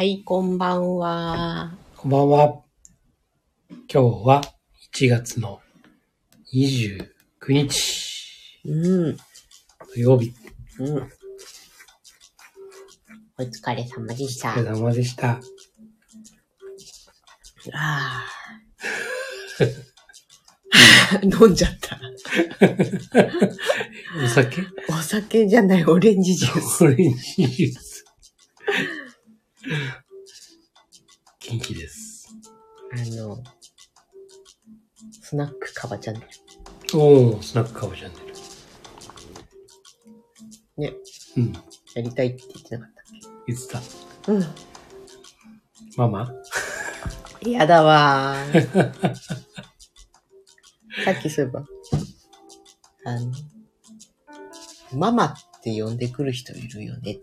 [0.00, 1.74] はい、こんばんは。
[1.94, 2.62] こんばんは。
[3.68, 4.40] 今日は
[4.94, 5.60] 1月の
[6.54, 7.06] 29
[7.48, 9.16] 日うん、
[9.94, 10.32] 土曜日。
[10.78, 10.96] うん。
[13.36, 14.52] お疲れ様でした。
[14.52, 15.38] お疲れ様でした。
[17.74, 22.00] あー 飲んじゃった。
[24.24, 24.62] お酒？
[24.88, 26.84] お酒じゃない、オレンジジュース。
[26.84, 28.06] オレンジジュース。
[31.40, 32.28] 元気です。
[32.92, 33.42] あの、
[35.22, 36.26] スナックカバチャンネ
[36.94, 38.26] おー、スナックカボチャンネル。
[40.78, 40.94] ね、
[41.36, 41.42] ル。
[41.42, 41.52] うん。
[41.94, 43.04] やりたいって言ってなかったっ
[43.46, 43.80] 言ってた。
[44.22, 44.44] けうん。
[45.96, 46.32] ママ？
[47.42, 48.94] 嫌だわー。
[51.04, 51.64] さっきそういえば、
[53.04, 53.32] あの、
[54.94, 57.22] ママって呼んでくる人いるよねって。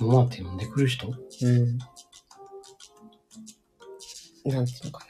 [0.00, 1.08] ママって呼んでくる人？
[1.08, 1.78] うん。
[4.50, 5.08] なんていうのかな。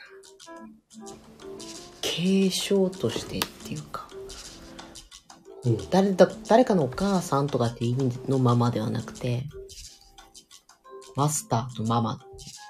[2.00, 4.08] 継承としてっていうか、
[5.64, 5.91] うん。
[5.91, 9.45] 誰だ、誰かのお母さんとかっていう意味のママではなくて、
[11.14, 12.19] マスターとママっ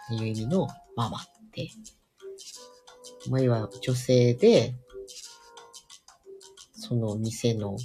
[0.09, 1.21] ていう意味のママっ
[1.53, 1.71] て、
[3.31, 4.75] まあ、いわゆる女性で、
[6.75, 7.77] その店の、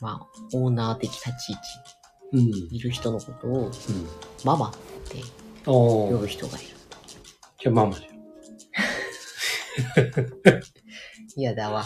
[0.00, 1.60] まあ、オーナー的立ち位置
[2.38, 3.72] いる人のことを、うん。
[4.44, 4.72] ママっ
[5.08, 5.22] て。
[5.64, 6.68] 呼ぶ人がいる。
[7.58, 8.14] じゃあママじゃん。
[11.36, 11.84] 嫌だわ。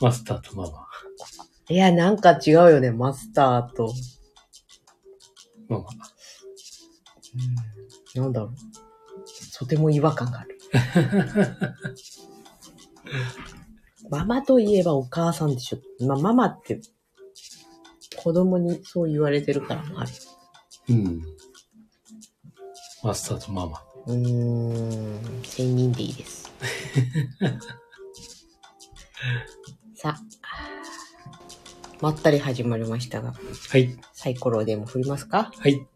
[0.00, 0.86] マスターとママ。
[1.68, 3.92] いや、なんか違うよね、マスターと。
[5.68, 5.86] ママ。
[8.16, 8.22] うん。
[8.22, 8.54] なんだろう。
[9.56, 10.58] とても違和感がある。
[14.10, 15.78] ママといえばお母さんでしょ。
[16.04, 16.80] まあ、ママって、
[18.22, 20.10] 子供にそう言われてるからもある。
[20.90, 21.22] うん。
[23.02, 23.82] マスターとママ。
[24.06, 26.50] うーん、千人でいいです。
[29.94, 30.20] さあ、
[32.00, 33.32] まったり始まりましたが、
[33.68, 33.98] はい。
[34.12, 35.50] サイコロでも振りますか？
[35.56, 35.86] はい。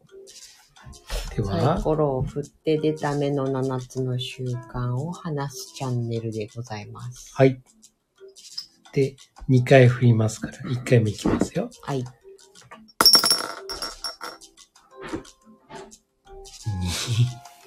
[1.36, 7.32] でサイは、コロを振って出た目の7つの習慣を話すチャンネルでございます。
[7.34, 7.62] はい。
[8.92, 9.16] で、
[9.49, 11.71] 2回振りますから、1回目いきますよ。
[11.82, 12.05] はい。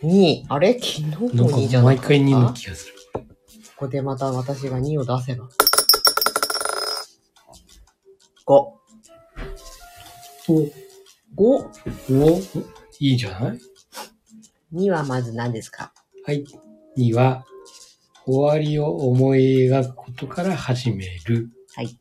[0.03, 0.45] 2位。
[0.49, 0.73] あれ？
[0.73, 1.35] 昨日の2。
[1.35, 2.07] なん2じゃなかった？
[2.07, 2.93] 回2の気がする。
[3.13, 5.47] ここでまた私が2を出せば。
[8.45, 8.53] 5。
[8.53, 8.77] お、
[11.35, 11.37] 5。
[11.37, 12.39] お、
[12.99, 13.59] いいじゃない
[14.73, 15.93] ？2はまず何ですか？
[16.25, 16.43] はい。
[16.97, 17.45] 2は、
[18.25, 21.51] 終わりを思い描くことから始める。
[21.77, 21.95] はい。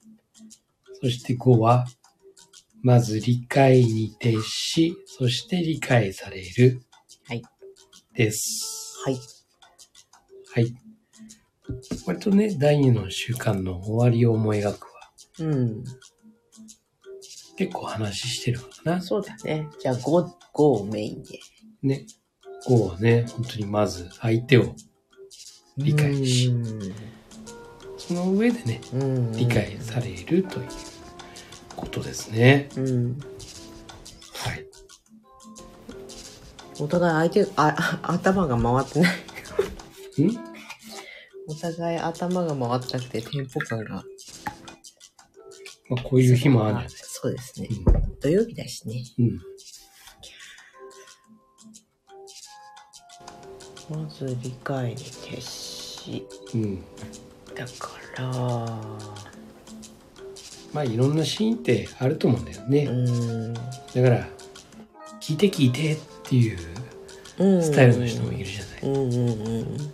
[1.03, 1.87] そして5は、
[2.83, 6.81] まず理解に徹し、そして理解される。
[7.25, 7.43] はい。
[8.15, 8.97] です。
[9.05, 9.19] はい。
[10.55, 10.75] はい。
[12.07, 15.85] 割とね、第2の習慣の終わりを思い描くは、うん。
[17.59, 19.03] 結構話してるかな。
[19.03, 19.69] そうだね。
[19.79, 21.39] じゃあ5、5をメインで。
[21.83, 22.07] ね。
[22.67, 24.75] 5はね、本当にまず相手を
[25.77, 26.79] 理解しうん
[28.07, 29.33] その上でね、うん。
[29.33, 30.69] 理解されるという
[31.75, 32.69] ことですね。
[32.77, 33.19] うん。
[34.35, 34.67] はい。
[36.79, 39.17] お互い相手、あ、あ 頭が回ってない。
[40.23, 40.39] ん？
[41.49, 44.05] お互い頭が回ってなくてテンポ感が。
[45.89, 47.69] まあ、こういう日もあるんじゃないそうですね。
[47.69, 49.03] う土曜日だしね。
[49.19, 49.23] ん。
[49.23, 49.41] うん。
[54.05, 56.27] まず理解に徹し。
[56.55, 56.85] うん。
[57.57, 58.27] だから、
[60.73, 62.85] まあ、いろんなシーンってあると思うんだよね。
[62.85, 63.55] うん。
[63.55, 64.29] だから、
[65.21, 66.59] 聞いて聞いてっていう
[67.39, 67.63] うん。
[67.63, 68.99] スタイルの人もいるじゃない。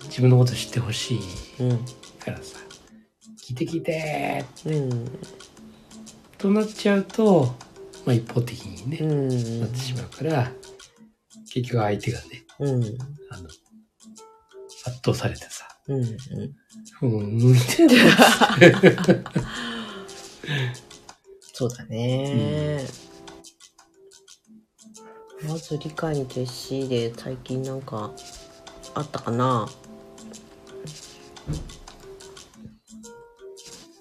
[0.04, 1.20] 自分のこと知ってほしい
[1.60, 1.78] うん。
[2.19, 2.58] からさ、
[3.42, 5.19] 聞いて聞いてうん。
[6.38, 7.54] となっちゃうと、
[8.04, 9.60] まあ、一方的にね、うん。
[9.60, 10.52] なってしまうから、
[11.52, 12.84] 結局相手がね、うん。
[13.31, 16.04] あの、圧倒されてさ、うん。
[16.04, 17.88] ふーんって、
[21.52, 22.86] そうだね。
[25.48, 28.12] まず理解に徹しで最近なんか
[28.94, 29.68] あったかな？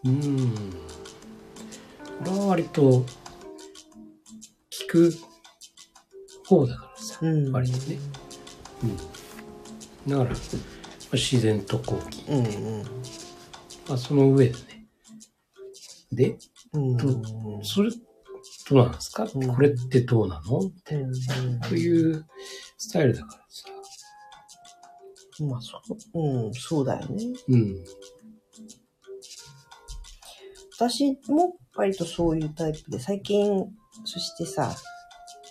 [0.06, 0.54] うん。
[2.24, 3.06] これは割と、
[4.70, 5.14] 聞く
[6.48, 8.00] 方だからさ、うん割とね。
[8.84, 8.98] うん。
[8.98, 9.10] だか
[10.08, 10.34] ら、まあ
[11.14, 12.84] 自然とこう聞いて、うんうん。
[13.88, 14.60] まあその上でね。
[16.12, 16.38] で、
[16.74, 16.98] うん。
[16.98, 17.08] と
[17.64, 17.92] それ、
[18.70, 20.60] どうなんですか、うんこれってどうなの？
[20.60, 21.60] うん。
[21.62, 22.26] という
[22.78, 23.70] スタイルだからさ。
[25.44, 25.82] まあ、そ
[26.14, 27.26] う、うん、そうだよね。
[27.48, 27.84] うん。
[30.76, 33.66] 私も割とそういうタイプで、最近、
[34.06, 34.76] そしてさ、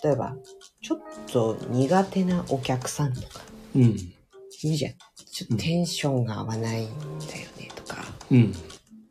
[0.03, 0.35] 例えば、
[0.81, 0.99] ちょっ
[1.31, 3.41] と苦手なお客さんとか、
[3.75, 3.81] うん。
[3.83, 4.15] い
[4.63, 4.93] るじゃん。
[5.41, 6.93] ちょっとテンションが合わないんだ
[7.41, 7.97] よね、とか。
[8.29, 8.53] うん。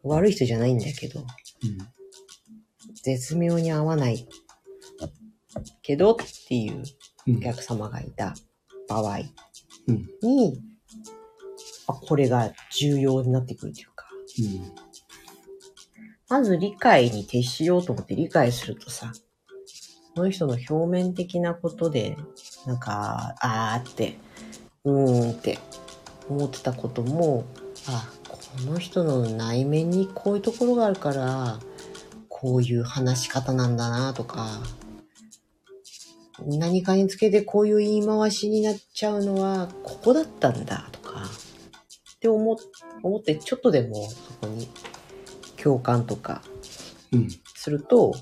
[0.04, 1.26] 悪い人じゃないんだけど、うん。
[3.02, 4.28] 絶妙に合わない
[5.82, 6.16] けどっ
[6.46, 6.82] ていう
[7.26, 8.34] うんお客様がいた
[8.88, 9.18] 場合
[9.88, 10.08] うん。
[10.22, 10.62] に、
[11.88, 14.06] あこれが重要になってくるというか、
[16.28, 19.12] まず理解に徹しようと思って理解するとさ、
[20.14, 22.16] その人の表面的なことで、
[22.66, 24.16] なんか、あーって、
[24.84, 25.58] うーんって
[26.30, 27.44] 思ってたことも、
[27.88, 28.38] あ、こ
[28.70, 31.58] の人の内面にこういうところがあるから、
[32.28, 34.46] こういう話し方なんだなとか、
[36.46, 41.24] 何かにつけてこういう言い回しになっちゃうのは、ここだったんだとか、
[42.16, 42.58] って思
[43.02, 44.68] 思って、ちょっとでもそこに
[45.56, 46.42] 共感とか
[47.12, 47.28] うん。
[47.54, 48.14] すると、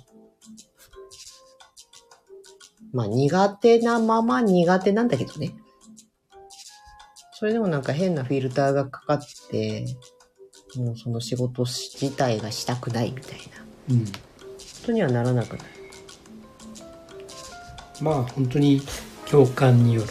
[2.92, 5.54] まあ苦手なまま苦手なんだけどね。
[7.38, 9.86] それでもなんか変なフィルターがかかって、
[10.74, 13.38] もうその仕事自体がしたくないみたい
[13.88, 14.04] なうん。
[14.06, 14.12] こ
[14.86, 15.70] とにはならなくなる。
[18.00, 18.82] まあ、本当に
[19.30, 20.08] 共感による。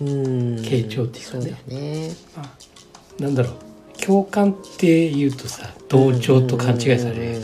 [0.00, 2.10] 傾聴っていうかねそうだね。
[2.34, 7.38] まあ、なんだろう、共感って言うとさ、同調と勘違いされ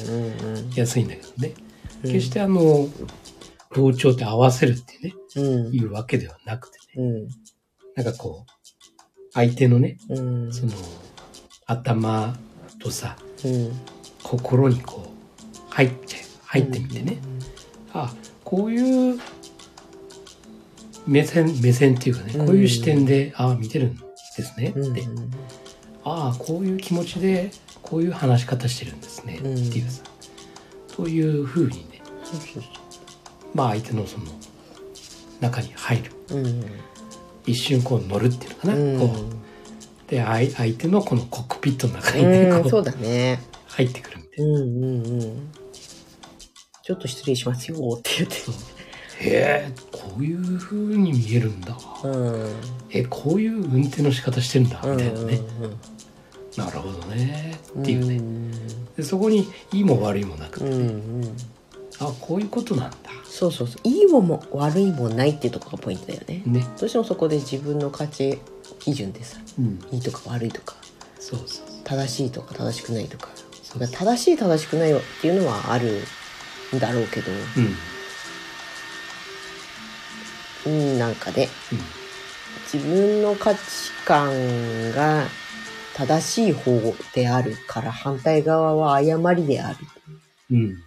[0.74, 1.52] やすいんだけどね。
[2.04, 2.88] うん決してあの、
[3.76, 7.04] 同調って合わせるってね、うんいうわけではなくてね。
[7.04, 7.28] うん
[7.96, 8.59] なんかこう、
[9.32, 10.72] 相手のね、うんその、
[11.66, 12.36] 頭
[12.80, 13.72] とさ、うん
[14.22, 16.22] 心にこう、入っちゃう。
[16.46, 17.18] 入ってみてね。
[17.92, 18.12] あ、
[18.44, 19.18] こういう
[21.06, 24.02] 目線、目線っていうかね、うんこういう視点で、ああ、見てるんで
[24.42, 25.02] すねうんって。
[26.04, 27.50] ああ、こういう気持ちで、
[27.82, 30.02] こういう話し方してるんですねってうんいうさ、
[30.88, 32.62] そういう風にね、そうそう
[33.54, 34.26] まあ相手のその、
[35.40, 36.12] 中に入る。
[37.50, 38.74] 一瞬こう乗るっていうのかな。
[38.74, 39.14] うんこ
[40.06, 40.10] う。
[40.10, 43.40] で、相相手のこのコックピットの中にね、うん、こそううだね。
[43.68, 45.52] 入ってくるみたいうんうんうん。
[46.82, 48.36] ちょっと失礼しますよって言って。
[48.50, 48.56] な。
[49.22, 51.76] へえ、こういう風に見えるんだ。
[52.02, 52.52] うん。
[52.90, 55.40] え、こういう運転の仕方してるんだ、みたいなね。
[55.62, 55.76] うん
[56.56, 57.54] なるほどね。
[57.74, 58.20] うんっていうね。
[58.96, 61.36] でそこにいいも悪いもなく、うんうん。
[62.00, 62.96] あ、こういうことなんだ。
[63.24, 63.88] そうそうそう。
[63.88, 66.42] いいもも悪いもないっていうところがポイントだよね。
[66.46, 66.66] ね。
[66.78, 68.38] どうしてもそこで自分の価値
[68.78, 69.78] 基準でさ、うん。
[69.92, 70.74] いいとか悪いとか、
[71.18, 71.66] そうそう。
[71.84, 73.28] 正しいとか正しくないとか、
[73.62, 76.02] そうそう正しい正しくないっていうのはある
[76.74, 77.30] んだろうけど、
[80.66, 80.72] うん。
[80.72, 81.78] うん、なんかね、うん。
[82.72, 83.60] 自分の価値
[84.06, 85.26] 観が
[85.94, 86.72] 正しい方
[87.14, 89.76] であるから反対側は誤りである
[90.50, 90.82] うん。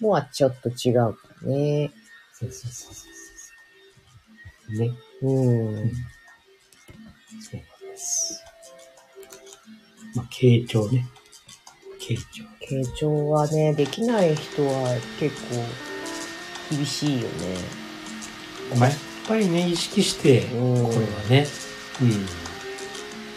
[0.00, 1.90] のはちょっと違うからね。
[2.32, 3.12] そうそうそうそう
[4.72, 4.78] そう。
[4.78, 4.92] ね。
[5.22, 5.90] うん。
[7.40, 8.42] そうなんです。
[10.14, 11.06] まあ、傾聴ね。
[12.00, 12.44] 傾聴。
[12.68, 15.56] 傾聴はね、できない人は結構
[16.70, 17.28] 厳しいよね。
[18.78, 18.98] まあ、やっ
[19.28, 21.46] ぱりね、意識して、こうんれはね、
[22.00, 22.10] うん。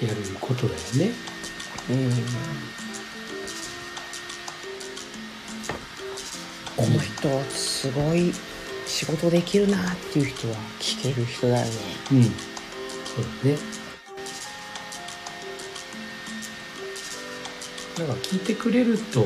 [0.07, 1.11] やることだよね。
[1.89, 2.72] うん。
[7.23, 8.33] 人すごい
[8.85, 11.71] 仕事できるなっていう人は聞ける人だよね。
[12.11, 12.23] うん。
[12.23, 12.33] そう
[13.43, 13.57] だね。
[17.99, 19.25] なんか聞いてくれると、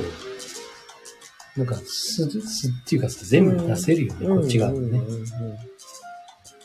[1.56, 5.00] なんかす、すっていうかさ、全部出せるよね、こっち側のね。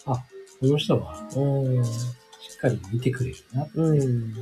[0.04, 0.22] あ、
[0.60, 1.16] この人は。
[1.30, 3.66] しっかり見てくれるな。
[3.74, 4.34] うん。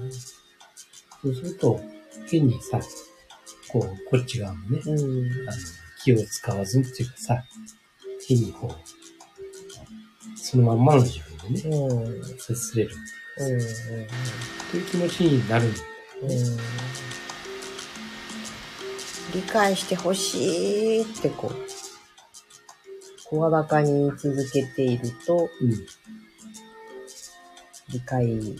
[1.22, 1.80] そうすると、
[2.28, 2.80] 変にさ、
[3.68, 5.48] こう、こっち側もね、うん。
[5.48, 5.58] あの、
[6.02, 7.44] 気を使わずっていうかさ、
[8.26, 12.90] 変にこう、そのまんまの自分でね、接すれる。
[13.38, 13.58] うん。
[14.70, 15.74] という気持ちになるん。
[15.74, 16.62] だよね。
[19.34, 20.38] 理解してほし
[20.98, 21.54] いってこう、
[23.28, 25.70] 声高に言い続けていると、うん。
[27.92, 28.56] 理解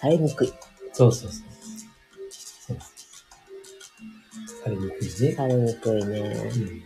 [0.00, 0.52] されにくい。
[0.92, 1.30] そうそう。
[1.30, 1.53] そう
[4.64, 5.32] されにくいね。
[5.32, 6.20] されにくいね。
[6.20, 6.82] うん。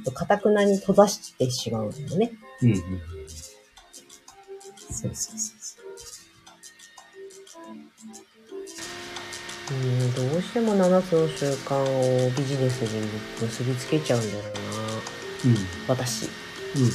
[0.00, 2.32] あと、かたくなに閉ざしてしまうのよね。
[2.62, 2.82] うんうんうん。
[4.90, 5.82] そうそうそうそ
[9.70, 13.08] うん、どうしても7つの習慣をビジネスに
[13.40, 14.50] 結びつけちゃうんだよな。
[15.46, 15.56] うん。
[15.88, 16.26] 私。
[16.26, 16.28] う
[16.78, 16.90] ん。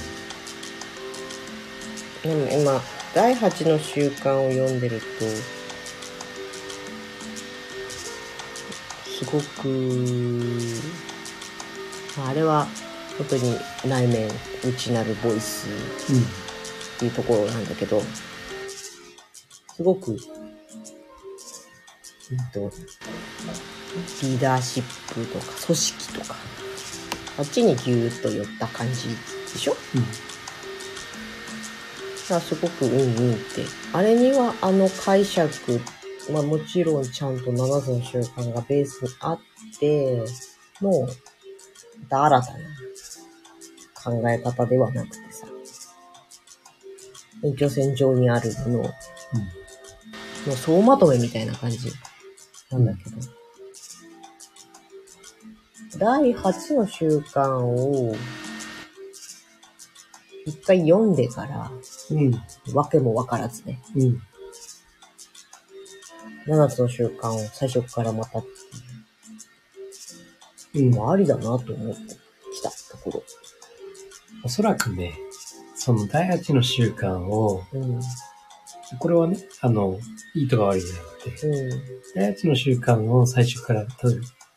[2.29, 2.81] でも今、
[3.15, 5.05] 第8の習慣を読んでると、
[9.17, 9.67] すごく、
[12.17, 12.67] まああれは
[13.17, 14.29] 本当に内面、
[14.63, 15.69] 内なるボイスっ
[16.99, 18.03] ていうところなんだけど、
[19.75, 20.17] すごく、うん
[22.53, 22.71] と、
[24.21, 24.83] リーダーシッ
[25.13, 26.35] プとか組織とか、
[27.39, 29.09] あっちにギューッと寄った感じ
[29.51, 29.75] でしょ？
[29.95, 30.05] うん。
[32.29, 33.65] がすごくうんうんって。
[33.93, 35.79] あれにはあの解釈、
[36.31, 39.39] まあもちろんちゃんと7つの習慣がベースにあっ
[39.79, 40.25] て
[40.81, 41.07] の、ま
[42.09, 42.59] た新たな
[44.03, 45.47] 考え方ではなくてさ、
[47.43, 48.89] 延長線上にあるものを、も
[50.47, 51.91] う総まとめみたいな感じ
[52.71, 53.17] なんだけど、
[55.97, 58.15] 第8の習慣を
[60.45, 61.71] 一回読んでから、
[62.11, 62.31] うん。
[62.73, 64.21] わけもわからずね、うん。
[66.47, 68.43] 7つの習慣を最初からまたっ
[70.71, 71.73] てううのもありだなと思って
[72.53, 73.23] きたとこ
[74.43, 75.13] おそらくね、
[75.75, 77.81] その第8の習慣を、ろ。
[77.81, 77.99] うん。
[78.99, 79.99] これはね、あの、
[80.35, 81.83] いいとか悪いじゃなくて、う
[82.15, 83.87] 第8の習慣を最初から、例え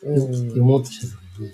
[0.03, 0.19] ばん。
[0.19, 0.49] うん。
[0.49, 1.51] 読もうとした時に、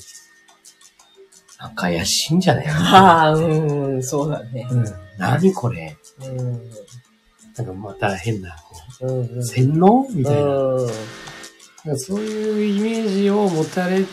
[1.58, 2.78] なんか怪しいんじゃないかな。
[2.78, 4.66] はあ、うん、そうだね。
[4.70, 4.84] うん。
[5.18, 6.70] 何これうん。
[7.56, 9.38] なんかまた変な、こうん。
[9.38, 10.40] う、洗脳みたいな。
[10.40, 10.86] う
[11.92, 11.98] ん。
[11.98, 14.04] そういうイメージを持たれ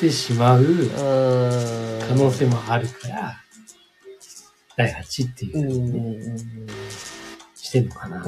[0.00, 2.00] てしまううん。
[2.08, 3.36] 可能性もあるから、
[4.76, 6.22] 第8っていううん。
[6.22, 6.68] ふう。
[7.54, 8.16] してんのかな。
[8.16, 8.24] うん。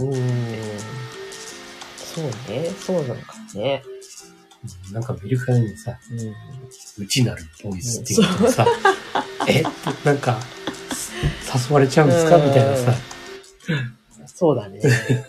[1.97, 2.71] そうね。
[2.78, 3.83] そうなのかもね。
[4.92, 5.99] なんか見るからにさ、
[6.99, 7.04] うん。
[7.04, 8.64] 内なるボイスっていうとさ、
[9.49, 9.64] え？
[10.04, 10.38] なんか、
[11.69, 12.37] 誘われちゃうんですか？
[12.38, 12.95] みたいなさ、
[14.35, 14.81] そうだね。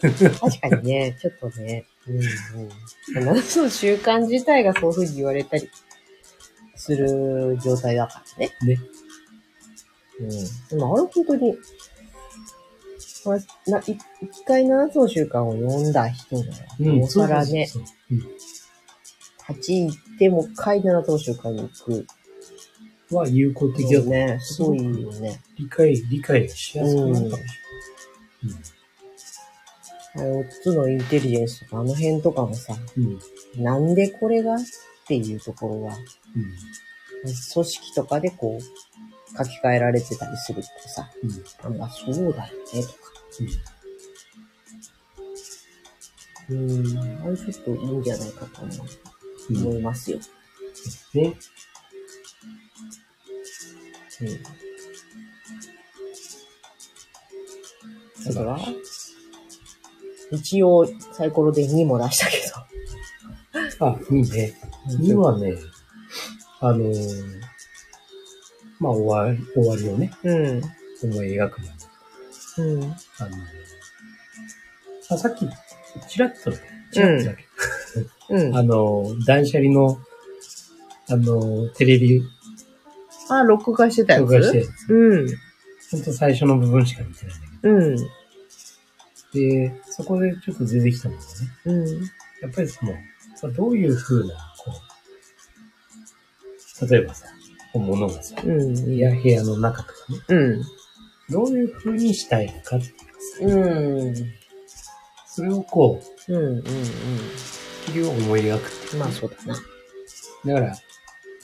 [0.02, 1.86] 確かにね、 ちょっとね。
[2.08, 3.30] うんうん。
[3.30, 5.70] 7つの習慣自体がそういうふうに言われたり
[6.76, 8.52] する状態だからね。
[8.64, 8.80] ね。
[10.20, 10.30] うん。
[10.30, 11.58] でもあれ本当に、
[13.26, 13.98] まあ、一
[14.46, 16.44] 回7つの習慣を読んだ人が、
[16.80, 21.94] うん、おさらね、そうそうそうそう8行ってもう一回7つの習慣に行く。
[21.94, 22.08] うん
[23.14, 25.42] は有効的だと、ね、すごいよね。
[25.58, 27.44] 理解、理解がしやすくなるかもしれない。
[28.44, 28.54] あの
[30.16, 33.20] 4つのインテリジェンスとか、あの辺とかもさ、うん。
[33.58, 33.64] うん。
[33.64, 34.58] なんでこれがっ
[35.08, 35.96] ていうところは、
[36.36, 36.44] うん。
[37.24, 41.10] 組織とかでこう、書き換えられてたりするとさ、
[41.64, 41.82] うん。
[41.82, 42.94] あ、そうだよね、とか。
[46.50, 48.78] うん、あれちょっといいんじゃないかと思う
[49.50, 49.68] うん。
[49.68, 50.20] 思いますよ。
[51.14, 51.34] ね。
[54.22, 54.44] うん。
[58.26, 58.60] だから、
[60.34, 62.42] 一応サイコロで2も出したけ
[63.80, 64.54] あ、いいね。
[64.90, 64.98] ど。
[64.98, 65.56] 2はね、
[66.60, 67.42] あのー
[68.80, 70.62] まあ終わり、終わりをね、うん。
[71.04, 71.68] 思い描くの
[72.66, 72.84] に、うん。
[72.84, 72.94] あのー
[75.10, 75.48] あ、さっき、
[76.08, 76.58] ちらっとね、
[76.92, 77.46] ちらっとだけ、
[78.30, 78.56] うん。
[78.58, 80.00] あのー断捨離の、
[81.10, 82.24] あのーテレビ
[83.30, 84.24] あ、録画してたやつ？
[84.24, 85.28] 紹介して、うん。
[85.92, 88.23] ほんと最初の部分しか見てないんだけうん。
[89.34, 91.26] ど、で、そこでちょっと出てきたのがね、
[91.66, 92.02] うん。
[92.42, 92.94] やっぱりその、
[93.54, 94.72] どういう風な、こ
[96.82, 97.28] う、例えばさ、
[97.74, 98.74] 物がさ、うん。
[98.74, 100.64] 部屋、部屋の中とかね、うん。
[101.30, 103.04] どういう風にしたいのかっていうか
[103.40, 104.16] さ、うん。
[105.28, 106.58] それをこう、うん。
[106.58, 106.64] うん。
[106.64, 109.00] 結局思い描くっていううん。
[109.00, 109.56] まあそうだな。
[110.46, 110.78] だから、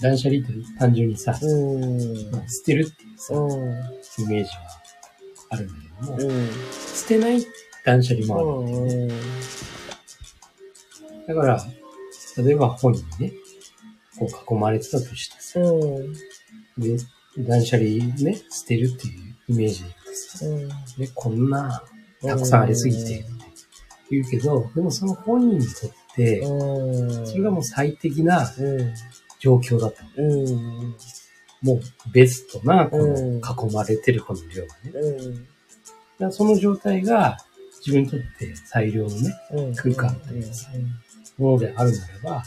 [0.01, 2.31] 断捨離って単純にさ、うん。
[2.31, 3.51] まあ捨てるっていうさ、うん。
[3.51, 4.57] イメージは
[5.49, 6.47] あるんだけども、うん。
[6.95, 7.41] 捨てない
[7.85, 9.05] 断捨離もあるうんだよね。
[9.05, 9.09] ん。
[11.27, 11.65] だから、
[12.43, 13.33] 例えば本にね、
[14.17, 16.13] こう囲まれてたとしてさ、うん。
[16.77, 16.97] で、
[17.37, 20.67] 断捨離ね、捨てるっていうイメージでさ、うん。
[20.97, 21.83] で、こんな、
[22.21, 23.25] たくさんありすぎて
[24.09, 27.27] 言うけど、でもその本人にとって、うん。
[27.27, 28.93] それがもう最適なうん。
[29.39, 30.03] 状況だった。
[30.17, 30.95] うん。
[31.61, 31.81] もう
[32.11, 34.91] ベストな、こうんの囲まれてるこの量がね。
[34.93, 35.47] うん。
[36.19, 37.37] らその状態が
[37.85, 39.75] 自分にとって最良のね、うん。
[39.75, 40.51] 空間という
[41.37, 42.43] ものであるならば、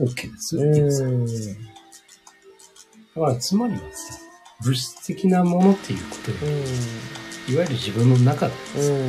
[0.00, 1.04] OK ですっていうさ。
[1.04, 1.26] うん。
[1.26, 1.32] だ
[3.14, 4.18] からつまりはさ、
[4.62, 6.38] 物質的なものっていうことで、
[7.52, 8.80] いわゆる自分の中でうん。
[8.80, 9.08] そういう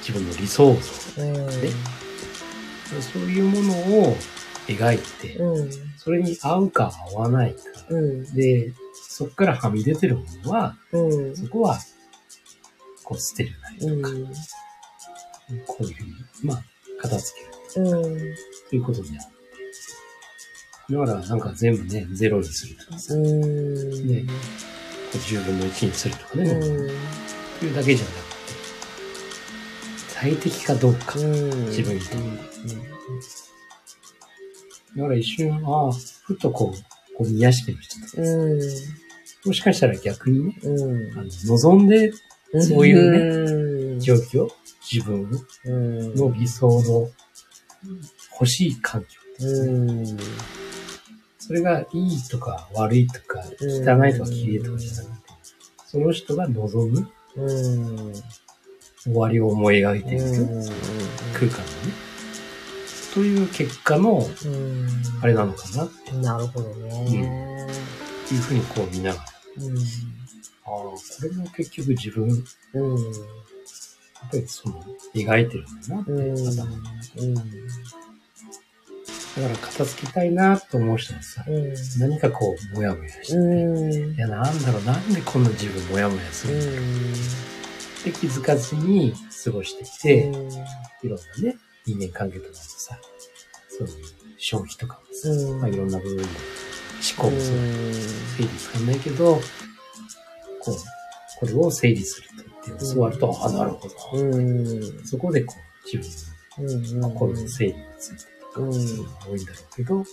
[0.00, 0.74] 自分の理想
[1.16, 1.60] 像うん。
[1.60, 1.70] で
[3.00, 3.74] そういうもの
[4.08, 4.16] を
[4.66, 5.70] 描いて、うん。
[5.96, 7.60] それに合うか合わないか。
[7.90, 8.34] うん。
[8.34, 8.72] で、
[9.08, 11.36] そこからはみ出てるものは、うん。
[11.36, 11.78] そこは、
[13.08, 14.02] こう捨てるなりうん。
[14.02, 14.14] とか、
[15.66, 16.12] こういうふうに、
[16.42, 16.62] まあ、
[17.00, 17.40] 片付
[17.72, 18.02] けるうん。
[18.68, 19.26] ということであっ
[20.88, 20.94] て。
[20.94, 24.06] だから、なんか全部ね、ゼロにするとかさ、こうん。
[24.06, 24.26] ね
[25.14, 26.60] う10分の1にするとかね、うん。
[27.60, 28.28] というだけじゃなくて、
[30.08, 31.18] 最適かどうか。
[31.18, 31.66] うん。
[31.68, 32.18] 自分にとって
[34.96, 35.92] だから一瞬、ああ、
[36.24, 38.60] ふとこう、こう見やしてる人とうん。
[39.46, 41.18] もしかしたら逆にね、うん。
[41.18, 42.27] あの望んでうん。
[42.60, 44.48] そういうね状況、
[44.90, 45.28] 自分
[45.64, 46.14] うん。
[46.14, 47.08] の理想の
[48.32, 49.08] 欲しい環境。
[49.40, 50.16] うん。
[51.38, 55.32] それがいいとか悪いとか、うん汚いとか綺麗とかじゃなくて、
[55.86, 57.44] その人が望むう
[58.10, 58.12] ん。
[59.04, 60.64] 終わりを思い描いているうん。
[61.32, 61.92] 空間のね、
[63.14, 64.86] という結果の、うん。
[65.22, 67.66] あれなのかなってなるほどね。
[68.30, 69.24] いうふうにこう見ながら、
[69.64, 69.76] うん。
[70.68, 72.34] ああ、これも結局自分、や
[72.74, 72.96] うん。
[72.98, 73.04] っ
[74.30, 74.82] ぱりその、
[75.14, 76.48] 描いてるんだなって、うん。
[76.48, 76.76] 頭の
[79.36, 81.74] だから片付けたいなと思う人はさ、うん。
[81.98, 84.14] 何かこう、もやもやしてて、うん。
[84.14, 86.68] いや、なんだろう、なんでこんな自分もやもやすうるのん。
[86.68, 90.28] って気づかずに過ごしてきて、
[91.02, 91.56] いろんなね、
[91.86, 92.98] 人間関係とかもさ、
[93.68, 93.94] そういう
[94.38, 95.60] 消費とかもさ、うん。
[95.60, 96.32] まあ、いろんな部分で思
[97.16, 97.62] 考もそうだ
[98.36, 99.40] 整理つかんないけど、
[100.72, 104.18] こう、これを整理するとっていう教わると、あ、なるほど。
[104.18, 105.06] うん。
[105.06, 105.98] そこでこう、自
[106.56, 107.00] 分うん。
[107.00, 110.04] の心の整理についてとか、うんそういうのが多いんだろうけど、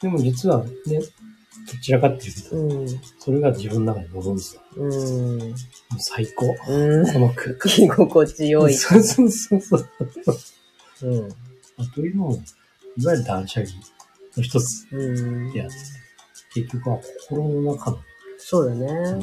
[0.00, 0.72] でも実はね、
[1.70, 2.88] どちらかっていうと、うん。
[3.18, 4.60] それが自分の中で望んでた。
[4.76, 5.38] うん。
[5.38, 5.54] もう
[5.98, 6.46] 最高。
[6.68, 7.12] うん。
[7.12, 7.58] この空間。
[7.68, 8.74] 着心地よい。
[8.74, 9.88] そうそうそうそう。
[11.02, 11.28] うん。
[11.76, 12.42] まあというのも、
[12.96, 13.72] いわゆる断捨離
[14.36, 15.52] の一つうん。
[15.52, 15.76] であって、
[16.54, 17.98] 結局は心の中の
[18.38, 19.20] そうだね。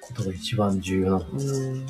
[0.00, 1.30] ことが一番重要なの。
[1.32, 1.86] うん。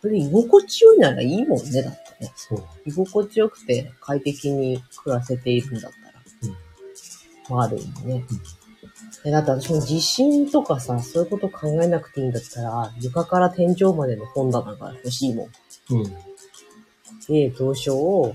[0.00, 2.32] それで居心地よいならいいもんね、だってね。
[2.34, 2.64] そう。
[2.84, 6.50] 居心地よくて快適に暮らせているんだったら。
[6.50, 8.24] うんまあ、ある意味ね。
[9.24, 15.48] え、だって私も地震とかさ、そういうこと考えなくていいんだったら、床から天井までの本棚が欲しいもん。
[15.90, 16.16] うん。
[17.28, 18.34] で、蔵書を、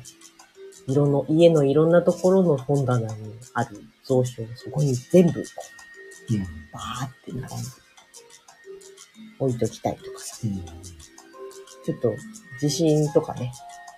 [0.87, 5.80] いろの、家のいろんなところの本棚にある蔵書をそこに全部こう
[6.29, 6.41] ん。
[6.41, 7.47] う、バーって並んで、
[9.39, 10.37] 置いときたいとかさ。
[10.43, 10.55] うん。
[11.83, 12.15] ちょっと、
[12.59, 13.51] 地震とかね、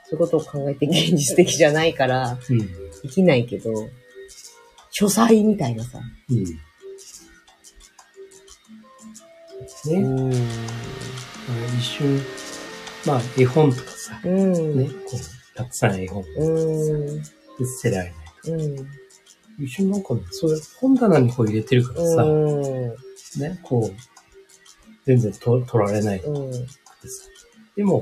[0.09, 2.59] そういうことを考えて現実的じゃないから、うん。
[2.59, 3.89] できないけど、
[4.91, 5.99] 書斎みたいなさ。
[6.29, 6.43] うん。
[9.85, 10.01] ね。
[10.01, 10.07] ん。
[10.07, 10.33] あの
[11.77, 12.21] 一瞬、
[13.05, 14.77] まあ、絵本とかさ、うん。
[14.77, 17.17] ね、こう、たくさん絵本うん。
[17.17, 17.25] で
[17.81, 18.15] 捨てられない。
[18.51, 19.02] うん。
[19.59, 22.61] 一瞬なんかね、そういう本棚にこう入れてるからさ、うん。
[23.39, 23.95] ね、こう、
[25.05, 26.51] 全然と取られないくうん。
[26.51, 26.57] て
[27.07, 27.25] さ。
[27.75, 28.01] でも、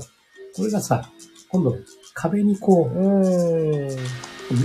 [0.56, 1.10] これがさ、
[1.50, 1.76] 今度
[2.14, 3.98] 壁にこう、うん。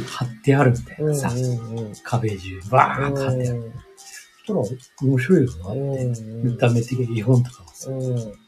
[0.06, 1.08] 貼ってあるみたいうん。
[1.08, 1.92] なさ、うん。
[2.02, 3.72] 壁中バーンと貼ってある。
[3.96, 4.60] そしたら
[5.10, 6.42] 面白いよなって、うん。
[6.44, 7.98] 見た目的に絵本とかもさ、うん。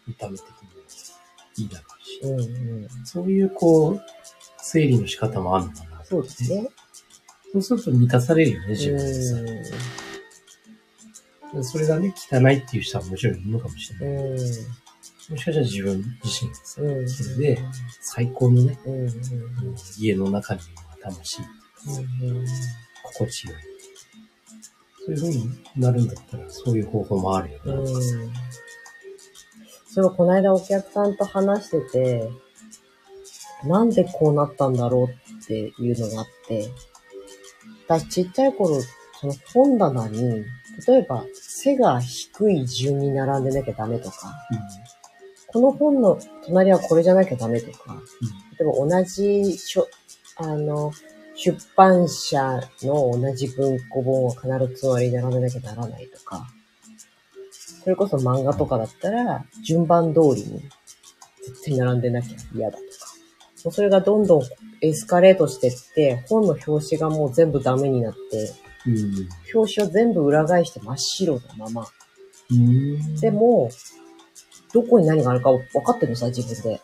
[0.07, 0.47] 見た目的
[1.59, 2.89] にいいだろうし、うん。
[3.05, 4.01] そういうこう、
[4.61, 6.05] 整理の仕方もあるのかな。
[6.05, 6.69] そうですね。
[7.53, 9.75] そうすると満たされるよね、自分でさ。
[11.55, 14.25] でそれがね、汚いっていう人はもちろんいるのかもしれない。
[14.25, 14.33] うん。
[14.33, 14.55] もし
[15.29, 17.09] かしたら自分自身がさ、うん。
[17.09, 17.59] それで
[18.03, 18.79] 最高のね。
[19.99, 22.47] 家の中には魂、うん。
[23.15, 23.57] 心地よい。
[25.07, 27.75] そういう風になるんだったら、そういう方法もあるよな。
[27.75, 27.87] うん。
[29.91, 32.31] そうこの間お客さんと話してて、
[33.65, 36.71] なんでこうなったんだろうっていうのがあって、
[37.89, 38.81] 私ちっちゃい頃、
[39.21, 40.45] その本棚に、
[40.87, 44.33] 例えば背が低い順に並んでなきゃダメとか、
[45.47, 47.97] この本の隣はこれじゃなきゃダメとか、
[48.59, 49.89] 例えば同じしょ、
[50.37, 50.93] あの、
[51.35, 56.47] 出版社の同じ文庫本を必ず隣に並べなきゃならないとか、
[57.83, 60.69] それこそ漫画とかだったら、順番通りに
[61.47, 62.89] 絶対並んでなきゃ嫌だとか。
[63.65, 64.43] もうそれがどんどん
[64.81, 68.53] エスカレートしてって、本の表紙がもう全部ダメになって、
[68.87, 69.29] うん。
[69.55, 71.87] 表紙を全部裏返して真っ白なまま。
[72.51, 73.17] うん。
[73.17, 73.71] でも、
[74.73, 76.81] どこに何があるか分かってるのさ、自分で。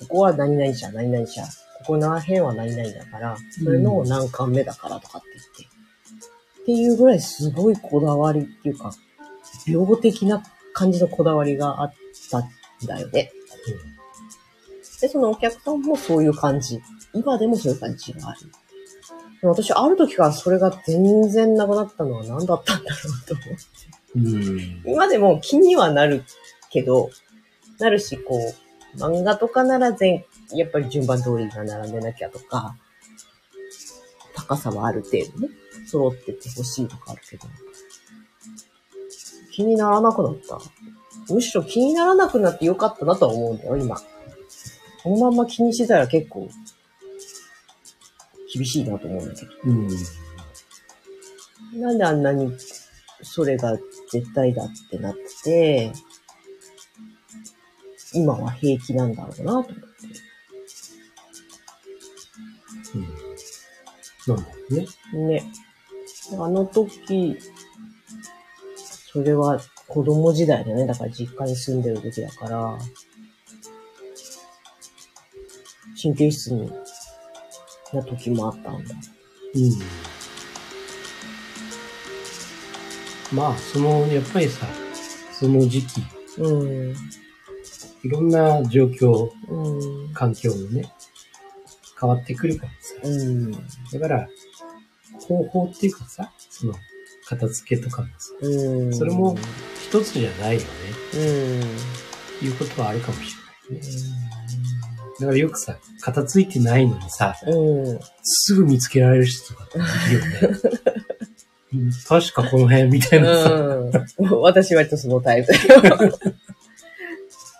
[0.00, 1.42] ここは何々社、何々社。
[1.42, 1.48] こ
[1.86, 5.74] この辺は何々だから、それの何巻目だからとかって言って。
[6.62, 8.92] っていうぐらいすごいこだわりっていうか、
[9.66, 11.94] 量的な感じのこだわりがあっ
[12.30, 12.50] たん
[12.86, 13.32] だよね。
[15.00, 16.80] で、そのお客さんもそういう感じ。
[17.12, 18.50] 今でもそういう感じがある。
[19.42, 23.64] 私、ある時からそれが全然なくなったのは何だったんだろうと思って。
[24.16, 24.92] うん。
[24.92, 26.24] 今でも気にはなる
[26.70, 27.10] けど、
[27.78, 32.76] なるし、こう、漫画とかなら全、やっぱり順番通りが並んでなきゃとか、
[34.34, 35.48] 高さはある程度ね、
[35.86, 37.46] 揃っててほしいとかあるけど、
[39.52, 40.58] 気にならなくなった。
[41.32, 44.00] むしろ気にならなくなってよかったなとは思うんだよ、今。
[45.04, 46.48] このまんま気にしてたら結構、
[48.54, 49.52] 厳しいなと思うんだけど。
[49.64, 49.88] うん。
[51.80, 52.50] なんであんなに
[53.22, 53.76] それが
[54.10, 55.92] 絶対だってなってて、
[58.14, 59.74] 今は平気なんだろうなと思って。
[62.94, 64.34] うん。
[64.34, 64.86] なんだろうね。
[65.36, 65.44] ね。
[66.38, 67.36] あの時、
[69.12, 70.86] それは子供時代だね。
[70.86, 72.78] だから実家に住んでる時だから、
[76.04, 76.70] 神経質に
[77.94, 78.94] な時もあったんだ。
[79.54, 79.58] う
[83.34, 83.36] ん。
[83.36, 84.66] まあ、その、やっぱりさ、
[85.32, 86.02] その時期、
[86.38, 86.94] うん。
[88.02, 90.12] いろんな状況、うん。
[90.12, 90.92] 環境もね、
[91.98, 92.94] 変わってくるからさ。
[93.02, 93.52] うん。
[93.52, 93.58] だ
[93.98, 94.28] から、
[95.26, 96.74] 方法っていうかさ、その、
[97.26, 98.94] 片付けとかもさ、うん。
[98.94, 99.38] それも
[99.82, 100.66] 一つじゃないよね、
[101.14, 102.46] うん。
[102.46, 103.34] いうことはあるかもし
[103.70, 104.33] れないね。
[105.20, 108.00] だからよくさ、片付いてないのにさ、うん。
[108.22, 110.58] すぐ見つけられる人とかっているよね。
[111.74, 113.50] うん確かこの辺みたいなさ。
[113.50, 114.40] うん。
[114.40, 115.52] 私割とそのタイプ。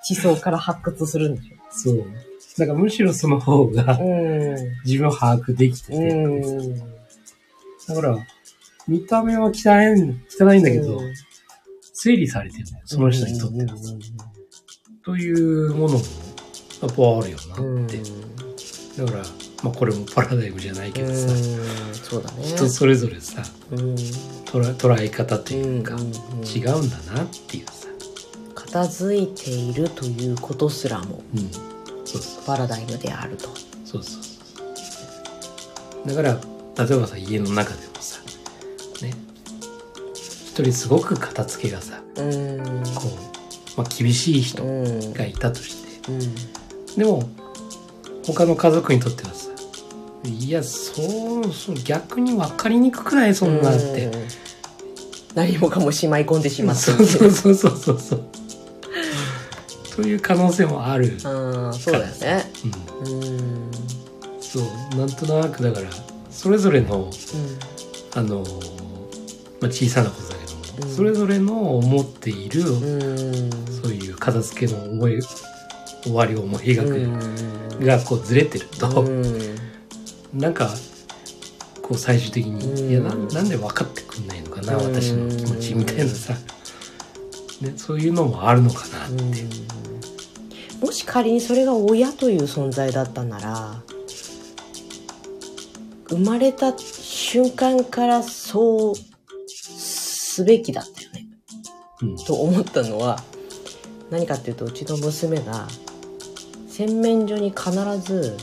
[0.07, 2.05] 地層から発掘するんでしそう。
[2.59, 4.05] だからむしろその方がょ。
[4.05, 4.57] うん。
[4.85, 5.95] 自分を把握できてて。
[5.97, 6.79] うん。
[6.79, 8.17] だから、
[8.87, 9.55] 見た目は汚い、
[10.41, 11.15] 汚いんだけど、うん
[12.05, 12.83] 整理されてるんだよ。
[12.85, 13.75] その人にとっては。
[15.05, 16.01] というものも、
[16.87, 18.01] やっぱあるよなって。
[19.03, 19.25] だから、
[19.63, 22.47] まあこれもパラダイムじゃないけどさ、うんそうだね。
[22.47, 23.43] 人それぞれさ、
[23.73, 27.73] うん捉え捉え方というか、違うんだなっていうさ。
[28.55, 31.51] 片付いているということすらもうん。
[32.05, 32.45] そうそう。
[32.47, 33.49] パラダイムであると。
[33.85, 34.63] そうそうそ
[36.05, 36.09] う。
[36.09, 36.39] だから、
[36.87, 38.21] 例えばさ、家の中でもさ、
[39.03, 39.13] ね、
[40.15, 42.59] 一人すごく片付けがさ、うん。
[42.95, 43.09] こ
[43.77, 45.13] う、まあ厳しい人うん。
[45.15, 46.21] がいたとして、うん。
[46.97, 47.29] でも、
[48.27, 49.51] 他の家族にとってはさ、
[50.25, 53.35] いや、そう、そう、逆に分かりにくくない？
[53.35, 54.07] そんなって。
[54.07, 54.29] うん
[55.35, 58.25] 何もかもしまい込んでしまってそうそうそうそうそうそう。
[59.97, 61.07] という可能性もある。
[61.09, 62.45] うん、そうだよね。
[63.05, 63.71] うん、うん。
[64.41, 64.63] そう、
[64.97, 65.91] なんとなくだから、
[66.31, 67.11] それぞれの、
[68.15, 68.45] あの、
[69.61, 73.51] まあ、小さなことだけども、うんそれぞれの思っている、うん。
[73.83, 75.19] そういう片付けの思い、
[76.05, 77.87] 終わりを思い描く、うん。
[77.87, 79.25] がこうずれてると、うん。
[80.33, 80.71] なんか
[81.83, 82.91] こう最終的に、うん。
[82.91, 84.95] いやななんで分かってくんないのかな、うん。
[84.95, 86.35] 私の気持ちみたいなさ、
[87.61, 89.45] ね、そういうのもあるのかなって、
[90.85, 93.83] もし仮にそれが親という存在だったなら
[96.09, 98.95] 生まれた瞬間からそう
[99.49, 101.27] すべきだったよね。
[102.03, 102.17] うん。
[102.17, 103.23] と思ったのは
[104.11, 105.67] 何かっていうとうちの娘が
[106.77, 108.37] 洗面所に必ず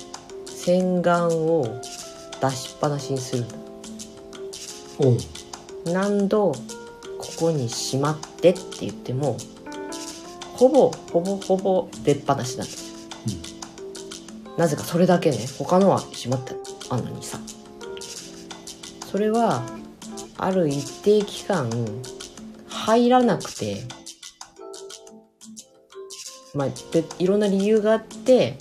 [0.46, 1.28] 洗顔
[1.60, 1.82] を
[2.42, 3.46] 出しっぱなしにする。
[5.00, 5.18] おう。
[5.92, 6.54] 何度
[7.18, 9.36] ここにしまってって言っても
[10.54, 12.92] ほぼほぼほぼ出っ放しなんです。
[12.94, 16.54] よなぜかそれだけね他のはしまって
[16.90, 17.38] あんのにさ。
[19.12, 19.62] それは
[20.38, 21.70] ある一定期間
[22.70, 23.84] 入らなくて
[26.54, 28.58] まあでいろんな理由があって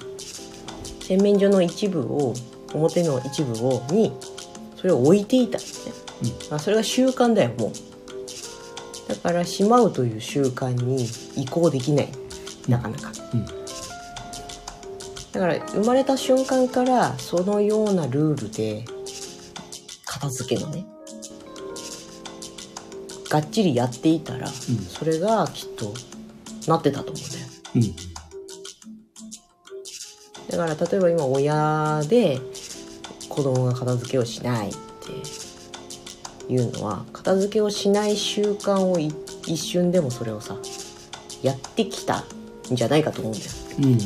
[1.00, 2.35] 洗面所の一部を
[2.72, 4.12] 表の一部をに
[4.76, 5.87] それを置いていたんです
[6.22, 7.72] ね、まあ、それが習慣だよもう。
[9.09, 11.05] だからしまうという習慣に
[11.37, 12.09] 移行できない。
[12.68, 13.44] なかなか、うん。
[13.44, 18.85] だから生まれた瞬間からそのようなルールで
[20.05, 20.87] 片付けのね
[23.29, 25.92] がっちりやっていたら、それがきっと
[26.68, 27.83] なってたと思うんだようん。
[30.50, 32.40] だから例えば今親で
[33.28, 39.14] 子供が片付けをしないっていうのは片付けをしない習慣をい
[39.46, 40.56] 一瞬でもそれをさ
[41.42, 42.24] やってきたん
[42.72, 43.52] じゃないかと思うんだよ。
[43.78, 43.98] うん。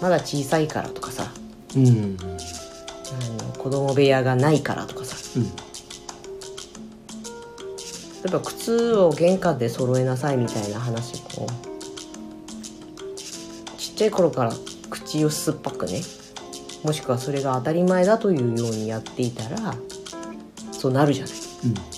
[0.00, 1.30] まだ小さいからとかさ。
[1.76, 1.86] うん。
[1.86, 2.16] うん
[3.08, 5.16] あの子供部屋がないからとかさ。
[5.38, 5.65] 例
[8.26, 11.46] えば靴を玄関で揃えなさいみたいな話も
[13.76, 14.52] ちっちゃい頃から
[14.90, 16.02] 口を酸っぱくね
[16.84, 19.74] もしくはそれが当たり前だというようにやっていたら
[20.72, 21.34] そうなるじゃない。
[21.34, 21.96] うん。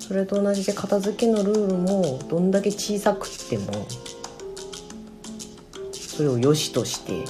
[0.00, 3.86] それと同じで片付けのルールもどんだけ小さくっても
[5.92, 7.24] それを良しとして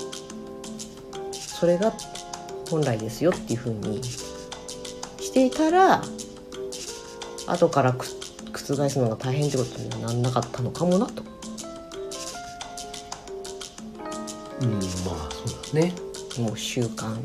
[1.33, 1.93] それが
[2.69, 6.03] 本来ですよっていうふうにしていたら
[7.47, 8.07] 後からく
[8.53, 11.23] 覆すのが大変ってことにはなんなかったのかもなと。
[14.63, 15.93] うんまあそうだね。
[16.39, 17.17] もう習慣。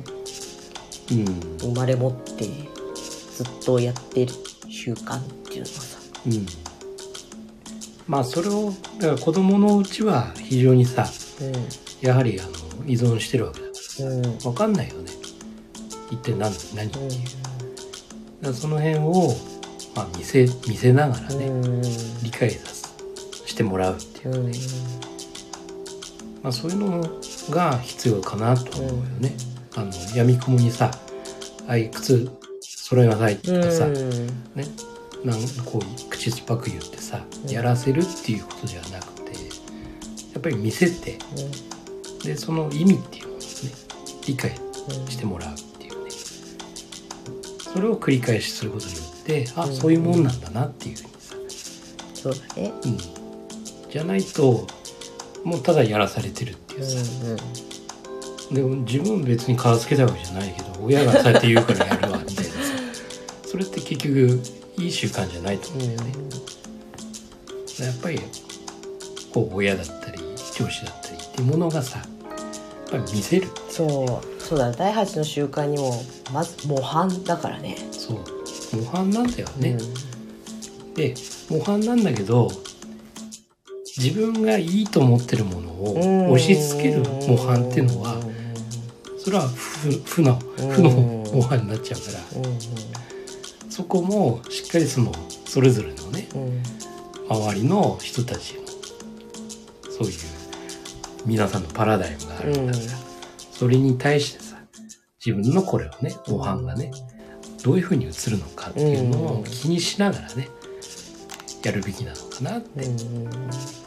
[1.11, 1.25] うん。
[1.59, 4.33] 生まれ持ってずっとやってる
[4.69, 5.97] 習慣っていうのはさ。
[6.25, 6.45] うん。
[8.07, 11.07] まあそれをだから子供のうちは非常にさ
[12.01, 12.51] やはりあの
[12.87, 14.21] 依存してるわけだかうんうん。
[14.23, 15.11] ら分かんないよね。
[16.11, 17.11] 一体何何っていう。
[18.43, 18.53] うん。
[18.53, 19.35] その辺を、
[19.95, 21.81] まあ、見せ見せながらね、うん。
[22.23, 22.93] 理解さす
[23.45, 24.51] してもらうっていうかね、
[26.43, 27.01] まあ、そういうの
[27.49, 29.35] が必要かなと思うよね、
[29.75, 30.91] あの闇雲にさ
[31.67, 32.29] 「あい靴
[32.61, 34.65] 揃えなさい」とかさ、ね。
[35.25, 37.51] なんこう口酸っぱく言ってさ、うん。
[37.51, 39.33] やらせるっていうことではなくて
[40.33, 41.19] やっぱり見せて
[42.23, 43.45] でその意味っていうものをね
[44.25, 44.51] 理解
[45.09, 46.11] してもらうっていうね。
[47.73, 49.18] それを繰り返しすることによって
[49.55, 51.35] あ、うんそういうもんなんだなっていうふうにさ、
[52.13, 52.73] そうだね。
[52.85, 52.97] うん、
[53.89, 54.67] じゃないと
[55.43, 56.83] もうただやらされてるっていう。
[56.83, 57.43] さ、
[58.51, 62.59] でも自分別に片付けたわけじゃないけど親がそうやって言うからやるわみたいなさ。
[63.45, 64.41] それって結局
[64.77, 66.13] いい習慣じゃないと思うんだよね、
[67.79, 68.21] やっぱり
[69.33, 70.19] こう親だったり
[70.55, 72.07] 上司だったりっていうものがさやっ
[72.91, 73.47] ぱり見せる。
[73.69, 74.43] そう。
[74.43, 76.03] そうだ第8の習慣にも
[76.33, 77.77] まず模範だからね。
[77.91, 78.38] そう
[78.73, 79.77] 模範なんだよね、
[80.95, 81.15] で
[81.49, 82.49] 模範なんだけど
[83.97, 88.21] 自分がいいと思ってるものを押し付ける模範っていうのは
[89.17, 90.89] それは負負の負の
[91.33, 92.39] 模範になっちゃうから。
[92.39, 92.45] うん。
[92.45, 92.59] うん。
[93.69, 95.11] そこもしっかりその
[95.45, 96.63] それぞれのねうん。
[97.29, 98.61] 周りの人たちの
[99.91, 100.13] そういう
[101.25, 102.85] 皆さんのパラダイムがあるんだから、
[103.51, 104.57] それに対してさ
[105.23, 106.91] 自分のこれをね模範がね
[107.69, 110.49] どういうふうに映るのかっていうのを気にしながらね
[111.63, 113.27] やるべきなのかなってうん。
[113.27, 113.29] うん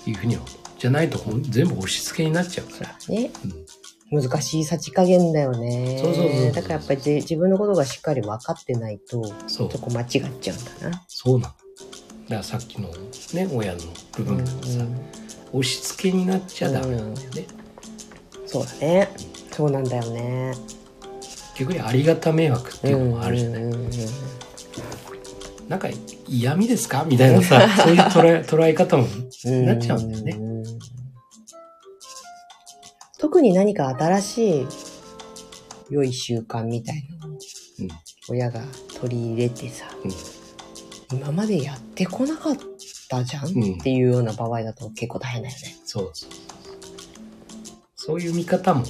[0.06, 0.48] いうふうに思う。
[0.78, 1.18] じゃないと
[1.48, 3.30] 全部押し付けになっちゃうそから、うね。
[4.10, 5.98] うん、難しいさじ加減だよね。
[6.00, 11.04] そうそうそうだからやっぱり自自分のことがしっかり分かってないとそこ間違っちゃうんだな。
[11.08, 11.54] そうなの。
[11.54, 11.56] だ
[12.28, 12.88] からさっきの
[13.32, 13.80] ね親の
[14.16, 14.84] 部分もさ、
[15.52, 17.46] 押し付けになっちゃダメなんだよね、
[18.46, 19.08] そうだね。
[19.50, 20.54] そうなんだよね
[21.64, 23.90] 逆にありがた迷惑っていうのもあるじゃない、うんうんうんうん。
[25.68, 25.88] なんか
[26.28, 27.04] 嫌味ですか？
[27.08, 29.06] みたいなさ そういう捉え捉え方も
[29.44, 30.32] うんなっちゃうんだよね。
[30.38, 30.52] うん
[33.18, 34.66] 特に何か新しい
[35.90, 37.38] 良い習慣みたいなのを
[37.80, 37.88] うん
[38.28, 38.60] 親が
[39.00, 39.86] 取り入れてさ、
[41.12, 42.56] 今までやってこなかっ
[43.08, 45.76] たじゃん、うんっていうような場合だと結構大変だよね。
[45.84, 46.30] そうそう。
[47.96, 48.84] そういう見方も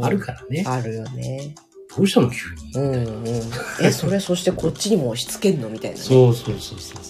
[0.00, 1.54] あるからね、あるよね。
[1.96, 2.98] どうしたの急に、うんう
[3.30, 3.34] ん。
[3.82, 5.68] え、 それそしてこっちにも押し付けんの？
[5.68, 6.02] みたいな、ね。
[6.02, 7.00] そうそうそうそうそう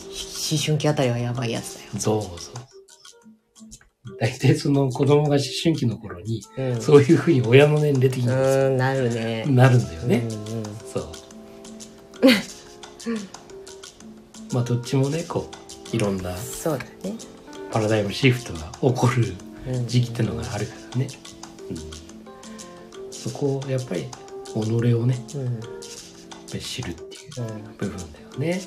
[0.52, 1.90] 思春期あたりはやばいやつだよ。
[1.98, 2.54] そうそう
[4.18, 6.80] 大体その子供が思春期の頃にうん。
[6.80, 9.44] そういうふうに親の年齢的にうん、なるね。
[9.46, 10.64] なるんだよね、うんうん。
[10.92, 11.12] そう
[14.52, 15.48] まあどっちもねこ
[15.92, 17.14] ういろんなそうだね。
[17.70, 19.34] パラダイムシフトが起こる
[19.68, 21.08] うん時期ってのがあるからね、
[21.70, 21.76] うん、
[23.22, 24.06] そこをやっぱり
[24.54, 24.58] 己
[24.94, 25.44] をねうん。
[25.44, 25.54] やっ
[26.50, 27.76] ぱり知るっていううん。
[27.76, 28.60] 部分だよね。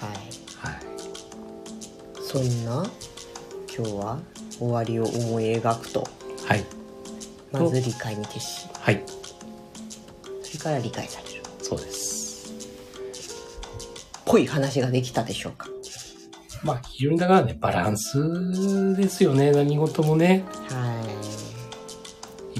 [0.00, 0.10] はい。
[0.58, 0.80] はい。
[2.22, 2.86] そんな
[3.74, 4.18] 今日は
[4.58, 6.06] 終わりを思い描くと。
[6.46, 6.64] はい。
[7.50, 8.68] まず理解に徹し。
[8.78, 9.02] はい。
[10.42, 11.42] それから理解される。
[11.62, 12.52] そうです。
[14.26, 15.68] 濃い話ができたでしょうか？
[16.62, 19.50] まあ非常にだからねバランスですよね。
[19.52, 20.44] 何事もね。
[20.68, 20.83] はい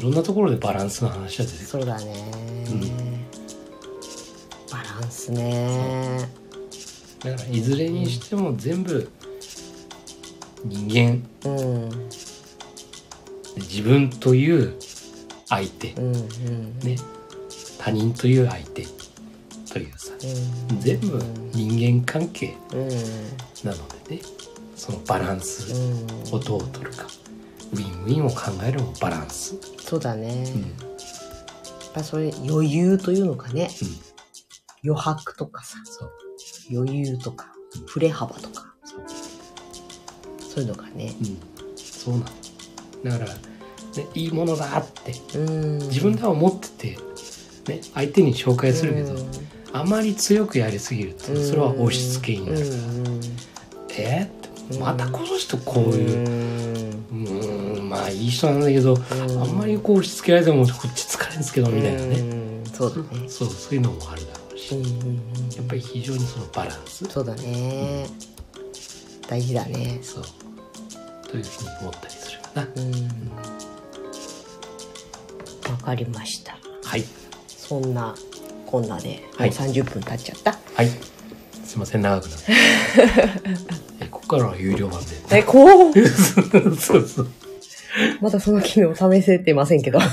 [0.04, 1.66] ろんなところでバランスの話は出てくる。
[1.66, 2.24] そうだね、
[2.68, 2.80] うん
[4.70, 6.28] バランスね。
[7.20, 9.10] だからいずれにしても全部
[10.64, 11.50] 人間。
[11.50, 11.90] うん。
[13.56, 14.74] 自分という
[15.48, 15.92] 相手。
[15.92, 16.96] うんうんね。
[17.78, 18.86] 他人という相手
[19.72, 20.12] というさ。
[20.70, 20.80] うん。
[20.80, 21.18] 全部
[21.52, 22.88] 人間関係うん。
[23.68, 24.22] なのでね。
[24.76, 27.06] そのバランスうんをどう取るか
[27.74, 30.60] ウィンウィンを考えるのもバランス、そうだね、うん。
[30.62, 33.68] やっぱそれ余裕というのかね。
[34.84, 35.76] うん、余白とかさ。
[35.84, 36.10] そう。
[36.72, 37.52] 余裕とか
[37.86, 38.74] 振れ幅とか。
[40.40, 40.64] そう。
[40.64, 41.14] いうのがね。
[41.20, 41.38] うん、
[41.76, 43.18] そうなの。
[43.18, 43.38] だから、ね、
[44.14, 45.38] いいものだって。
[45.38, 45.78] うん。
[45.78, 46.98] 自分では思ってて、
[47.72, 49.16] ね、相手に紹介するけど、
[49.72, 51.46] あまり強くやりすぎるとうん。
[51.46, 53.20] それは押し付けになる、うん
[53.96, 54.44] えー
[54.78, 57.24] またこの人こういううん。
[57.24, 57.53] うーん
[57.94, 59.42] まあいい人なんだけど、うん。
[59.42, 63.28] あんまりこう押し付けられてもこっち疲れるんですけどみたいなね、うんそうだね。
[63.28, 64.74] そうそういうのもあるだろうし、
[65.56, 67.04] やっぱり非常にそのバランス。
[67.04, 68.06] そうだね。
[69.28, 70.00] 大事だね。
[70.02, 70.24] そう。
[71.28, 72.92] というふうに思ったりするかな、うん。
[75.72, 76.58] わかりました。
[76.84, 77.04] はい。
[77.48, 78.14] そんな
[78.66, 80.58] こんなで、もうはい30分経っちゃった。
[80.74, 80.88] はい。
[81.64, 82.52] すいません長くなって。
[84.00, 85.06] えここからは有料版で。
[85.30, 85.92] え、こう？
[86.76, 87.28] そうそう
[88.20, 89.98] まだその機能試せてませんけど。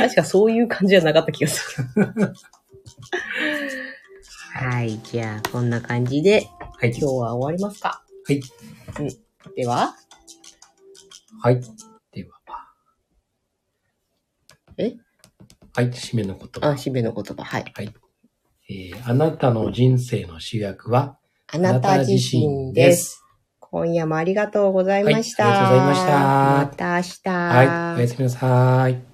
[0.00, 2.34] 確かそういう感じじゃなかった気がする。
[4.54, 6.48] はい、じゃあこんな感じで
[6.78, 8.02] はい今日は終わりますか。
[8.26, 8.40] はい
[9.54, 9.94] では、
[11.40, 11.60] はい
[12.10, 12.40] では
[14.78, 14.94] え？
[15.74, 17.44] はい締めの言あ、葉締めの言葉。
[17.44, 17.64] はい。
[17.74, 17.94] はい、
[18.68, 21.18] えーあなたの人生の主役は？
[21.48, 23.22] あなた自身です。
[23.70, 25.46] 今夜もありがとうございました。
[25.46, 27.30] はいありがとうございましたまた明日。
[27.30, 29.05] はいおやすみなさい